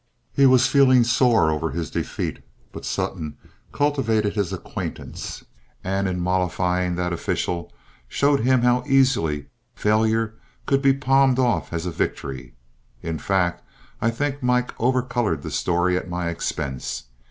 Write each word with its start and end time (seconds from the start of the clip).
He 0.33 0.47
was 0.47 0.65
feeling 0.65 1.03
sore 1.03 1.51
over 1.51 1.69
his 1.69 1.91
defeat, 1.91 2.39
but 2.71 2.85
Sutton 2.85 3.37
cultivated 3.71 4.33
his 4.33 4.51
acquaintance, 4.51 5.45
and 5.83 6.07
in 6.07 6.19
mollifying 6.19 6.95
that 6.95 7.13
official, 7.13 7.71
showed 8.07 8.39
him 8.39 8.63
how 8.63 8.83
easily 8.87 9.45
failure 9.75 10.33
could 10.65 10.81
be 10.81 10.93
palmed 10.93 11.37
off 11.37 11.71
as 11.71 11.85
a 11.85 11.91
victory. 11.91 12.55
In 13.03 13.19
fact, 13.19 13.63
I 14.01 14.09
think 14.09 14.41
Mike 14.41 14.73
overcolored 14.79 15.43
the 15.43 15.51
story 15.51 15.95
at 15.97 16.09
my 16.09 16.29
expense. 16.29 17.03